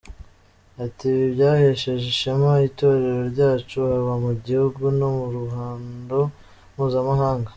Ati 0.83 1.03
"Ibi 1.13 1.25
byahesheje 1.35 2.05
ishema 2.13 2.49
Itorero 2.69 3.21
ryacu 3.33 3.77
haba 3.89 4.13
mu 4.23 4.31
gihugu 4.45 4.81
no 4.99 5.07
mu 5.17 5.25
ruhando 5.35 6.17
mpuzamahanga. 6.73 7.49